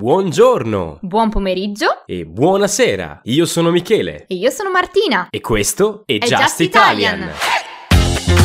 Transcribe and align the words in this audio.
Buongiorno 0.00 1.00
Buon 1.02 1.28
pomeriggio 1.28 2.06
e 2.06 2.24
buonasera. 2.24 3.20
Io 3.24 3.44
sono 3.44 3.70
Michele 3.70 4.24
e 4.28 4.34
io 4.34 4.48
sono 4.48 4.70
Martina. 4.70 5.26
e 5.28 5.42
questo 5.42 6.04
è, 6.06 6.14
È 6.14 6.18
Just, 6.20 6.40
Just 6.40 6.60
Italian. 6.60 7.18
Italian. 7.18 8.40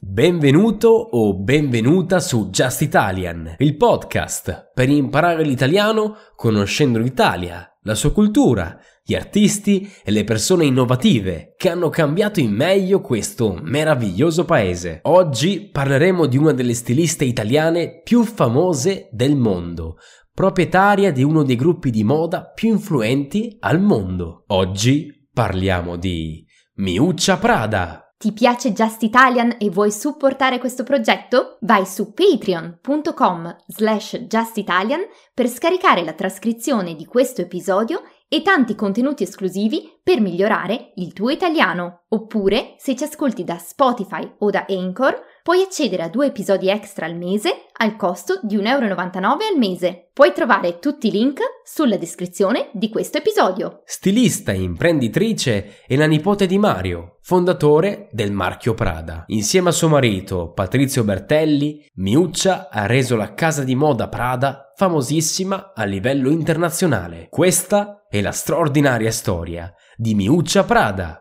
Benvenuto 0.00 0.88
o 0.88 1.34
benvenuta 1.34 2.20
su 2.20 2.48
Just 2.50 2.82
Italian, 2.82 3.56
il 3.58 3.76
podcast 3.76 4.70
per 4.72 4.88
imparare 4.88 5.42
l'italiano 5.42 6.16
conoscendo 6.36 6.98
l'Italia, 6.98 7.68
la 7.82 7.94
sua 7.94 8.12
cultura, 8.12 8.78
gli 9.06 9.14
artisti 9.14 9.92
e 10.02 10.10
le 10.10 10.24
persone 10.24 10.64
innovative 10.64 11.52
che 11.58 11.68
hanno 11.68 11.90
cambiato 11.90 12.40
in 12.40 12.52
meglio 12.52 13.02
questo 13.02 13.58
meraviglioso 13.60 14.46
paese. 14.46 15.00
Oggi 15.02 15.68
parleremo 15.70 16.24
di 16.24 16.38
una 16.38 16.52
delle 16.52 16.72
stiliste 16.72 17.26
italiane 17.26 18.00
più 18.02 18.22
famose 18.22 19.10
del 19.12 19.36
mondo, 19.36 19.98
proprietaria 20.32 21.12
di 21.12 21.22
uno 21.22 21.42
dei 21.42 21.56
gruppi 21.56 21.90
di 21.90 22.02
moda 22.02 22.50
più 22.50 22.70
influenti 22.70 23.54
al 23.60 23.78
mondo. 23.78 24.44
Oggi 24.46 25.28
parliamo 25.30 25.96
di 25.96 26.42
Miuccia 26.76 27.36
Prada. 27.36 27.98
Ti 28.16 28.32
piace 28.32 28.72
Just 28.72 29.02
Italian 29.02 29.56
e 29.58 29.68
vuoi 29.68 29.92
supportare 29.92 30.58
questo 30.58 30.82
progetto? 30.82 31.58
Vai 31.60 31.84
su 31.84 32.14
patreon.com 32.14 33.54
slash 33.66 34.18
justitalian 34.26 35.02
per 35.34 35.46
scaricare 35.46 36.02
la 36.02 36.14
trascrizione 36.14 36.94
di 36.94 37.04
questo 37.04 37.42
episodio 37.42 38.00
e 38.34 38.42
tanti 38.42 38.74
contenuti 38.74 39.22
esclusivi 39.22 39.93
per 40.04 40.20
migliorare 40.20 40.92
il 40.96 41.14
tuo 41.14 41.30
italiano. 41.30 42.02
Oppure, 42.10 42.74
se 42.76 42.94
ci 42.94 43.02
ascolti 43.02 43.42
da 43.42 43.56
Spotify 43.56 44.34
o 44.38 44.50
da 44.50 44.66
Anchor, 44.68 45.18
puoi 45.42 45.62
accedere 45.62 46.02
a 46.02 46.08
due 46.08 46.26
episodi 46.26 46.68
extra 46.68 47.06
al 47.06 47.16
mese 47.16 47.64
al 47.76 47.96
costo 47.96 48.38
di 48.42 48.56
1,99€ 48.56 49.22
al 49.22 49.58
mese. 49.58 50.10
Puoi 50.12 50.32
trovare 50.32 50.78
tutti 50.78 51.08
i 51.08 51.10
link 51.10 51.40
sulla 51.64 51.96
descrizione 51.96 52.70
di 52.72 52.88
questo 52.88 53.18
episodio. 53.18 53.82
Stilista 53.84 54.52
e 54.52 54.60
imprenditrice 54.60 55.82
è 55.86 55.96
la 55.96 56.06
nipote 56.06 56.46
di 56.46 56.58
Mario, 56.58 57.18
fondatore 57.20 58.08
del 58.12 58.30
marchio 58.30 58.74
Prada. 58.74 59.24
Insieme 59.28 59.70
a 59.70 59.72
suo 59.72 59.88
marito, 59.88 60.52
Patrizio 60.52 61.02
Bertelli, 61.02 61.90
Miuccia 61.94 62.68
ha 62.70 62.86
reso 62.86 63.16
la 63.16 63.34
casa 63.34 63.64
di 63.64 63.74
moda 63.74 64.08
Prada 64.08 64.72
famosissima 64.76 65.72
a 65.74 65.84
livello 65.84 66.30
internazionale. 66.30 67.26
Questa 67.28 68.06
è 68.08 68.20
la 68.20 68.32
straordinaria 68.32 69.10
storia 69.10 69.72
di 69.96 70.14
Miuccia 70.14 70.64
Prada. 70.64 71.20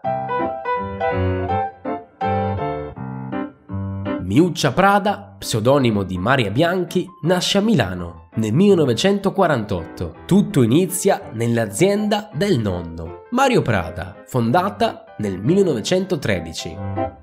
Miuccia 4.21 4.71
Prada, 4.71 5.35
pseudonimo 5.38 6.03
di 6.03 6.17
Maria 6.17 6.49
Bianchi, 6.49 7.07
nasce 7.21 7.59
a 7.59 7.61
Milano 7.61 8.29
nel 8.35 8.51
1948. 8.51 10.16
Tutto 10.25 10.63
inizia 10.63 11.29
nell'azienda 11.33 12.29
del 12.33 12.59
nonno, 12.59 13.25
Mario 13.29 13.61
Prada, 13.61 14.23
fondata 14.25 15.03
nel 15.19 15.39
1913. 15.39 17.22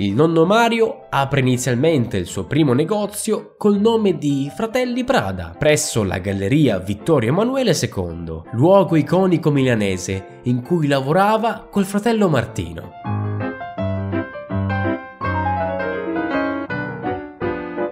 Il 0.00 0.14
nonno 0.14 0.46
Mario 0.46 1.08
apre 1.10 1.40
inizialmente 1.40 2.16
il 2.16 2.24
suo 2.24 2.46
primo 2.46 2.72
negozio 2.72 3.54
col 3.58 3.78
nome 3.78 4.16
di 4.16 4.50
Fratelli 4.56 5.04
Prada 5.04 5.54
presso 5.58 6.04
la 6.04 6.16
Galleria 6.16 6.78
Vittorio 6.78 7.28
Emanuele 7.28 7.78
II, 7.78 8.44
luogo 8.52 8.96
iconico 8.96 9.50
milanese 9.50 10.40
in 10.44 10.62
cui 10.62 10.86
lavorava 10.86 11.68
col 11.70 11.84
fratello 11.84 12.30
Martino. 12.30 12.92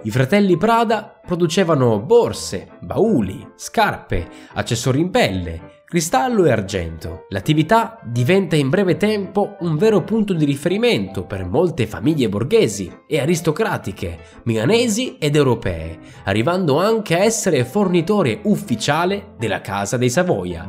I 0.01 0.09
fratelli 0.09 0.57
Prada 0.57 1.19
producevano 1.23 1.99
borse, 1.99 2.69
bauli, 2.79 3.51
scarpe, 3.55 4.27
accessori 4.53 4.99
in 4.99 5.11
pelle, 5.11 5.78
cristallo 5.89 6.45
e 6.45 6.51
argento. 6.51 7.25
L'attività 7.29 7.99
diventa 8.03 8.55
in 8.55 8.69
breve 8.69 8.95
tempo 8.95 9.55
un 9.61 9.75
vero 9.75 10.03
punto 10.03 10.33
di 10.33 10.45
riferimento 10.45 11.25
per 11.25 11.45
molte 11.45 11.87
famiglie 11.87 12.29
borghesi 12.29 12.95
e 13.07 13.19
aristocratiche, 13.19 14.19
milanesi 14.43 15.17
ed 15.17 15.35
europee, 15.35 15.97
arrivando 16.25 16.77
anche 16.77 17.15
a 17.15 17.23
essere 17.23 17.65
fornitore 17.65 18.39
ufficiale 18.43 19.33
della 19.39 19.61
Casa 19.61 19.97
dei 19.97 20.11
Savoia. 20.11 20.67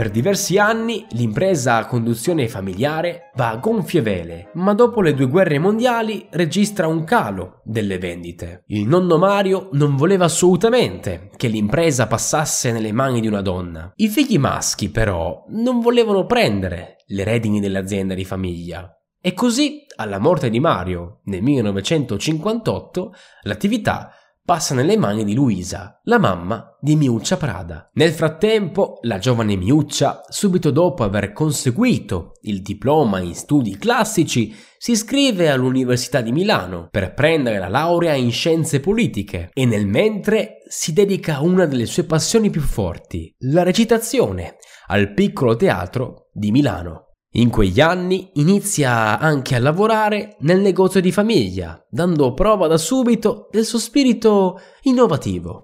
Per 0.00 0.10
diversi 0.10 0.56
anni 0.56 1.04
l'impresa 1.10 1.76
a 1.76 1.84
conduzione 1.84 2.48
familiare 2.48 3.32
va 3.34 3.50
a 3.50 3.56
gonfie 3.58 4.00
vele, 4.00 4.48
ma 4.54 4.72
dopo 4.72 5.02
le 5.02 5.12
due 5.12 5.26
guerre 5.26 5.58
mondiali 5.58 6.26
registra 6.30 6.86
un 6.86 7.04
calo 7.04 7.60
delle 7.64 7.98
vendite. 7.98 8.62
Il 8.68 8.88
nonno 8.88 9.18
Mario 9.18 9.68
non 9.72 9.96
voleva 9.96 10.24
assolutamente 10.24 11.28
che 11.36 11.48
l'impresa 11.48 12.06
passasse 12.06 12.72
nelle 12.72 12.92
mani 12.92 13.20
di 13.20 13.26
una 13.26 13.42
donna. 13.42 13.92
I 13.96 14.08
figli 14.08 14.38
maschi 14.38 14.88
però 14.88 15.44
non 15.48 15.80
volevano 15.80 16.24
prendere 16.24 16.96
le 17.08 17.22
redini 17.22 17.60
dell'azienda 17.60 18.14
di 18.14 18.24
famiglia. 18.24 18.90
E 19.20 19.34
così, 19.34 19.84
alla 19.96 20.18
morte 20.18 20.48
di 20.48 20.60
Mario 20.60 21.20
nel 21.24 21.42
1958, 21.42 23.12
l'attività 23.42 24.14
passa 24.50 24.74
nelle 24.74 24.96
mani 24.96 25.22
di 25.22 25.32
Luisa, 25.32 26.00
la 26.06 26.18
mamma 26.18 26.76
di 26.80 26.96
Miuccia 26.96 27.36
Prada. 27.36 27.88
Nel 27.92 28.10
frattempo, 28.10 28.98
la 29.02 29.18
giovane 29.18 29.54
Miuccia, 29.54 30.22
subito 30.28 30.72
dopo 30.72 31.04
aver 31.04 31.32
conseguito 31.32 32.32
il 32.40 32.60
diploma 32.60 33.20
in 33.20 33.36
studi 33.36 33.78
classici, 33.78 34.52
si 34.76 34.90
iscrive 34.90 35.50
all'Università 35.50 36.20
di 36.20 36.32
Milano 36.32 36.88
per 36.90 37.14
prendere 37.14 37.60
la 37.60 37.68
laurea 37.68 38.14
in 38.14 38.32
scienze 38.32 38.80
politiche 38.80 39.50
e 39.52 39.66
nel 39.66 39.86
mentre 39.86 40.56
si 40.66 40.92
dedica 40.92 41.36
a 41.36 41.42
una 41.42 41.66
delle 41.66 41.86
sue 41.86 42.02
passioni 42.02 42.50
più 42.50 42.60
forti, 42.60 43.32
la 43.42 43.62
recitazione, 43.62 44.56
al 44.88 45.14
piccolo 45.14 45.54
teatro 45.54 46.30
di 46.32 46.50
Milano. 46.50 47.09
In 47.34 47.48
quegli 47.48 47.80
anni 47.80 48.30
inizia 48.34 49.20
anche 49.20 49.54
a 49.54 49.60
lavorare 49.60 50.34
nel 50.40 50.58
negozio 50.60 51.00
di 51.00 51.12
famiglia, 51.12 51.80
dando 51.88 52.34
prova 52.34 52.66
da 52.66 52.76
subito 52.76 53.46
del 53.52 53.64
suo 53.64 53.78
spirito 53.78 54.60
innovativo. 54.82 55.60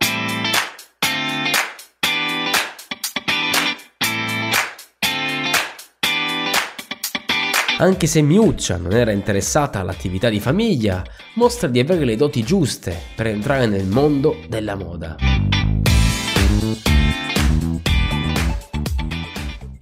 Anche 7.79 8.07
se 8.07 8.23
Miuccia 8.23 8.77
non 8.77 8.93
era 8.93 9.11
interessata 9.11 9.81
all'attività 9.81 10.29
di 10.29 10.39
famiglia, 10.39 11.03
mostra 11.35 11.67
di 11.67 11.81
avere 11.81 12.05
le 12.05 12.15
doti 12.15 12.45
giuste 12.45 12.97
per 13.17 13.27
entrare 13.27 13.67
nel 13.67 13.87
mondo 13.87 14.37
della 14.49 14.77
moda. 14.77 15.46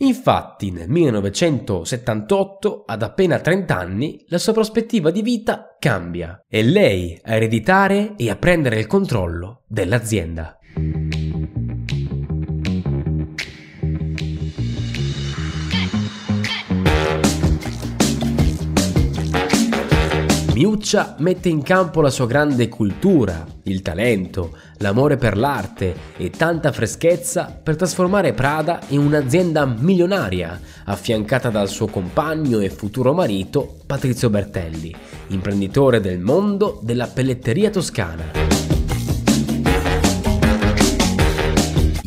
Infatti 0.04 0.70
nel 0.70 0.90
1978, 0.90 2.84
ad 2.86 3.02
appena 3.02 3.40
30 3.40 3.78
anni, 3.78 4.22
la 4.28 4.36
sua 4.36 4.52
prospettiva 4.52 5.10
di 5.10 5.22
vita 5.22 5.76
cambia. 5.78 6.44
È 6.46 6.60
lei 6.60 7.18
a 7.22 7.36
ereditare 7.36 8.12
e 8.16 8.28
a 8.28 8.36
prendere 8.36 8.78
il 8.78 8.86
controllo 8.86 9.62
dell'azienda. 9.66 10.58
Miuccia 20.54 21.16
mette 21.18 21.48
in 21.48 21.62
campo 21.62 22.00
la 22.00 22.10
sua 22.10 22.28
grande 22.28 22.68
cultura, 22.68 23.44
il 23.64 23.82
talento, 23.82 24.56
l'amore 24.78 25.16
per 25.16 25.36
l'arte 25.36 25.96
e 26.16 26.30
tanta 26.30 26.70
freschezza 26.70 27.46
per 27.60 27.74
trasformare 27.74 28.34
Prada 28.34 28.78
in 28.90 29.00
un'azienda 29.00 29.66
milionaria, 29.66 30.60
affiancata 30.84 31.50
dal 31.50 31.68
suo 31.68 31.88
compagno 31.88 32.60
e 32.60 32.70
futuro 32.70 33.12
marito 33.12 33.80
Patrizio 33.84 34.30
Bertelli, 34.30 34.94
imprenditore 35.28 35.98
del 35.98 36.20
mondo 36.20 36.78
della 36.84 37.08
pelletteria 37.08 37.70
toscana. 37.70 38.43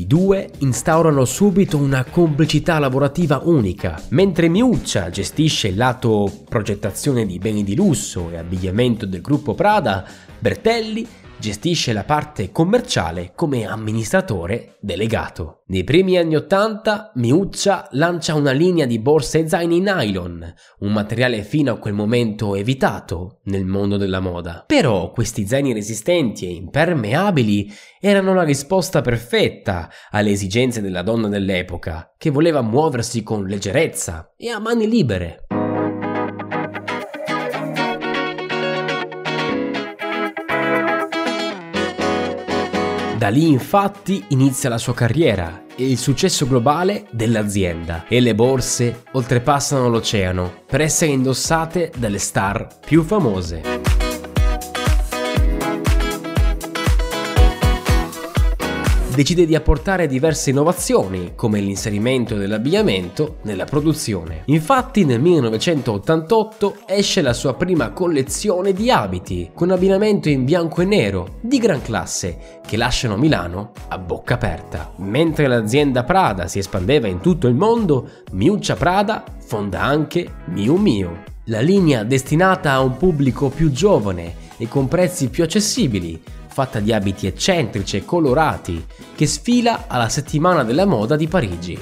Due 0.08 0.50
instaurano 0.60 1.26
subito 1.26 1.78
una 1.78 2.06
complicità 2.06 2.80
lavorativa 2.80 3.42
unica. 3.44 4.02
Mentre 4.12 4.48
Miuccia 4.48 5.10
gestisce 5.10 5.68
il 5.68 5.76
lato 5.76 6.32
progettazione 6.48 7.26
di 7.26 7.38
beni 7.40 7.66
di 7.66 7.76
lusso 7.76 8.30
e 8.32 8.38
abbigliamento 8.38 9.06
del 9.06 9.20
gruppo 9.20 9.54
Prada, 9.54 10.06
Bertelli 10.40 11.06
gestisce 11.40 11.94
la 11.94 12.04
parte 12.04 12.52
commerciale 12.52 13.32
come 13.36 13.66
amministratore 13.66 14.78
delegato. 14.80 15.64
Nei 15.68 15.84
primi 15.84 16.18
anni 16.18 16.36
80 16.36 17.12
Miuccia 17.16 17.88
lancia 17.92 18.36
una 18.36 18.52
linea 18.52 18.86
di 18.86 19.00
borse 19.00 19.40
e 19.40 19.48
zaini 19.48 19.80
nylon, 19.80 20.54
un 20.80 20.92
materiale 20.92 21.44
fino 21.44 21.74
a 21.74 21.78
quel 21.78 21.94
momento 21.94 22.56
evitato 22.56 23.40
nel 23.44 23.66
mondo 23.66 23.98
della 23.98 24.20
moda. 24.20 24.64
Però 24.66 25.12
questi 25.12 25.46
zaini 25.46 25.74
resistenti 25.74 26.46
e 26.46 26.52
impermeabili 26.52 27.72
erano 28.00 28.34
la 28.34 28.44
risposta 28.44 29.02
perfetta 29.02 29.90
alle 30.12 30.32
esigenze 30.32 30.82
della 30.82 31.02
donna 31.02 31.28
dell'epoca, 31.28 32.14
che 32.18 32.30
voleva 32.30 32.62
muoversi 32.62 33.24
con 33.24 33.46
leggerezza 33.46 34.34
e 34.38 34.50
a 34.50 34.60
mani 34.60 34.88
libere. 34.88 35.46
Da 43.18 43.30
lì 43.30 43.48
infatti 43.48 44.24
inizia 44.28 44.70
la 44.70 44.78
sua 44.78 44.94
carriera 44.94 45.64
e 45.76 45.90
il 45.90 45.98
successo 45.98 46.48
globale 46.48 47.08
dell'azienda 47.10 48.06
e 48.08 48.20
le 48.20 48.36
borse 48.36 49.06
oltrepassano 49.14 49.90
l'oceano 49.90 50.62
per 50.68 50.82
essere 50.82 51.10
indossate 51.10 51.92
dalle 51.98 52.20
star 52.20 52.68
più 52.86 53.02
famose. 53.02 53.77
Decide 59.18 59.48
di 59.48 59.56
apportare 59.56 60.06
diverse 60.06 60.52
innovazioni, 60.52 61.32
come 61.34 61.60
l'inserimento 61.60 62.36
dell'abbigliamento 62.36 63.38
nella 63.46 63.66
produzione. 63.66 64.44
Infatti 64.46 65.06
nel 65.06 65.20
1988 65.20 66.76
esce 66.86 67.24
la 67.24 67.34
sua 67.34 67.56
prima 67.56 67.90
collezione 67.90 68.74
di 68.74 68.92
abiti, 68.92 69.50
con 69.56 69.72
abbinamento 69.72 70.30
in 70.30 70.46
bianco 70.46 70.82
e 70.82 70.86
nero, 70.86 71.38
di 71.42 71.58
gran 71.58 71.82
classe, 71.82 72.60
che 72.64 72.78
lasciano 72.78 73.18
Milano 73.18 73.72
a 73.88 73.98
bocca 73.98 74.36
aperta. 74.36 74.94
Mentre 74.98 75.48
l'azienda 75.48 76.04
Prada 76.04 76.48
si 76.48 76.60
espandeva 76.60 77.08
in 77.08 77.20
tutto 77.20 77.48
il 77.48 77.56
mondo, 77.56 78.10
Miuccia 78.34 78.76
Prada 78.76 79.24
fonda 79.40 79.82
anche 79.82 80.32
Miu 80.50 80.76
Miu. 80.76 81.10
La 81.46 81.62
linea 81.62 82.04
destinata 82.04 82.74
a 82.74 82.82
un 82.82 82.98
pubblico 82.98 83.50
più 83.50 83.72
giovane 83.72 84.46
e 84.58 84.68
con 84.68 84.88
prezzi 84.88 85.30
più 85.30 85.44
accessibili, 85.44 86.22
fatta 86.58 86.80
di 86.80 86.92
abiti 86.92 87.28
eccentrici 87.28 87.98
e 87.98 88.04
colorati, 88.04 88.84
che 89.14 89.28
sfila 89.28 89.84
alla 89.86 90.10
settimana 90.10 90.64
della 90.64 90.88
moda 90.88 91.16
di 91.16 91.28
Parigi. 91.28 91.78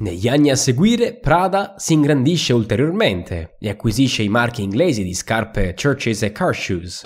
Negli 0.00 0.28
anni 0.28 0.50
a 0.50 0.56
seguire 0.56 1.14
Prada 1.14 1.76
si 1.78 1.94
ingrandisce 1.94 2.52
ulteriormente 2.52 3.56
e 3.58 3.70
acquisisce 3.70 4.22
i 4.22 4.28
marchi 4.28 4.62
inglesi 4.62 5.02
di 5.02 5.14
scarpe 5.14 5.72
Churches 5.72 6.24
e 6.24 6.32
Car 6.32 6.54
Shoes. 6.54 7.04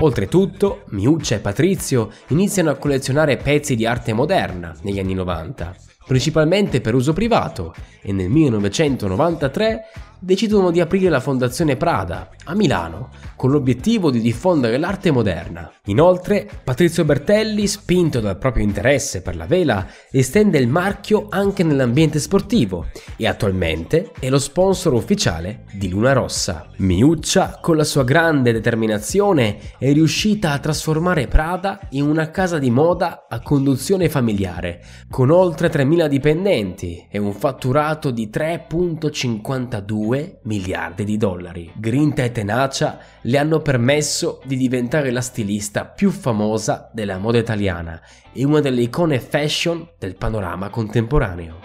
Oltretutto, 0.00 0.84
Miuccia 0.90 1.34
e 1.34 1.38
Patrizio 1.40 2.10
iniziano 2.28 2.70
a 2.70 2.76
collezionare 2.76 3.36
pezzi 3.36 3.74
di 3.74 3.84
arte 3.84 4.12
moderna 4.12 4.72
negli 4.82 5.00
anni 5.00 5.12
90, 5.12 5.74
principalmente 6.06 6.80
per 6.80 6.94
uso 6.94 7.12
privato, 7.12 7.74
e 8.00 8.12
nel 8.12 8.28
1993 8.28 9.80
decidono 10.18 10.70
di 10.70 10.80
aprire 10.80 11.08
la 11.08 11.20
Fondazione 11.20 11.76
Prada 11.76 12.30
a 12.44 12.54
Milano 12.54 13.10
con 13.36 13.50
l'obiettivo 13.50 14.10
di 14.10 14.20
diffondere 14.20 14.78
l'arte 14.78 15.10
moderna. 15.10 15.70
Inoltre, 15.84 16.48
Patrizio 16.64 17.04
Bertelli, 17.04 17.66
spinto 17.66 18.20
dal 18.20 18.38
proprio 18.38 18.64
interesse 18.64 19.22
per 19.22 19.36
la 19.36 19.46
vela, 19.46 19.86
estende 20.10 20.58
il 20.58 20.68
marchio 20.68 21.26
anche 21.30 21.62
nell'ambiente 21.62 22.18
sportivo 22.18 22.86
e 23.16 23.26
attualmente 23.26 24.10
è 24.18 24.28
lo 24.28 24.38
sponsor 24.38 24.92
ufficiale 24.92 25.64
di 25.72 25.88
Luna 25.88 26.12
Rossa. 26.12 26.68
Miuccia, 26.78 27.58
con 27.60 27.76
la 27.76 27.84
sua 27.84 28.04
grande 28.04 28.52
determinazione, 28.52 29.58
è 29.78 29.92
riuscita 29.92 30.52
a 30.52 30.58
trasformare 30.58 31.28
Prada 31.28 31.78
in 31.90 32.04
una 32.04 32.30
casa 32.30 32.58
di 32.58 32.70
moda 32.70 33.26
a 33.28 33.40
conduzione 33.40 34.08
familiare, 34.08 34.82
con 35.08 35.30
oltre 35.30 35.70
3.000 35.70 36.06
dipendenti 36.06 37.06
e 37.10 37.18
un 37.18 37.32
fatturato 37.32 38.10
di 38.10 38.30
3.52 38.32 40.07
miliardi 40.42 41.04
di 41.04 41.16
dollari. 41.16 41.70
Grinta 41.76 42.22
e 42.22 42.32
tenacia 42.32 42.98
le 43.22 43.38
hanno 43.38 43.60
permesso 43.60 44.40
di 44.44 44.56
diventare 44.56 45.10
la 45.10 45.20
stilista 45.20 45.84
più 45.84 46.10
famosa 46.10 46.90
della 46.92 47.18
moda 47.18 47.38
italiana 47.38 48.00
e 48.32 48.44
una 48.44 48.60
delle 48.60 48.82
icone 48.82 49.20
fashion 49.20 49.88
del 49.98 50.16
panorama 50.16 50.70
contemporaneo. 50.70 51.60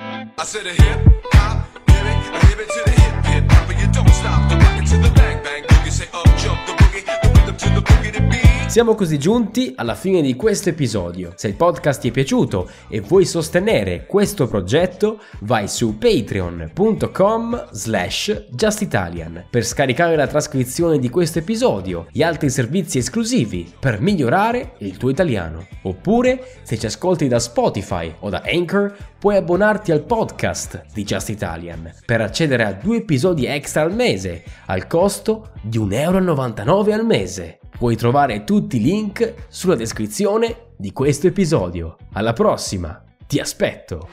Siamo 8.73 8.95
così 8.95 9.19
giunti 9.19 9.73
alla 9.75 9.93
fine 9.93 10.19
di 10.19 10.35
questo 10.35 10.69
episodio. 10.69 11.33
Se 11.35 11.47
il 11.47 11.53
podcast 11.53 12.01
ti 12.01 12.07
è 12.07 12.11
piaciuto 12.11 12.67
e 12.87 13.01
vuoi 13.01 13.23
sostenere 13.23 14.07
questo 14.07 14.47
progetto, 14.47 15.19
vai 15.41 15.67
su 15.67 15.99
patreon.com 15.99 17.67
slash 17.69 18.45
justitalian 18.49 19.45
per 19.47 19.63
scaricare 19.63 20.15
la 20.15 20.25
trascrizione 20.25 20.97
di 20.97 21.09
questo 21.09 21.37
episodio 21.37 22.07
e 22.11 22.23
altri 22.23 22.49
servizi 22.49 22.97
esclusivi 22.97 23.71
per 23.79 24.01
migliorare 24.01 24.73
il 24.79 24.97
tuo 24.97 25.11
italiano. 25.11 25.67
Oppure, 25.83 26.43
se 26.63 26.79
ci 26.79 26.87
ascolti 26.87 27.27
da 27.27 27.37
Spotify 27.37 28.11
o 28.21 28.29
da 28.29 28.41
Anchor, 28.43 28.91
puoi 29.19 29.35
abbonarti 29.35 29.91
al 29.91 30.01
podcast 30.01 30.85
di 30.91 31.03
Just 31.03 31.29
Italian 31.29 31.93
per 32.03 32.21
accedere 32.21 32.63
a 32.63 32.73
due 32.73 32.97
episodi 32.97 33.45
extra 33.45 33.83
al 33.83 33.93
mese 33.93 34.43
al 34.65 34.87
costo 34.87 35.51
di 35.61 35.77
1,99 35.77 35.91
euro 35.99 36.93
al 36.93 37.05
mese. 37.05 37.59
Puoi 37.83 37.97
trovare 37.97 38.45
tutti 38.45 38.77
i 38.77 38.81
link 38.81 39.47
sulla 39.49 39.75
descrizione 39.75 40.67
di 40.77 40.93
questo 40.93 41.27
episodio. 41.27 41.97
Alla 42.13 42.31
prossima, 42.31 43.03
ti 43.27 43.39
aspetto! 43.39 44.07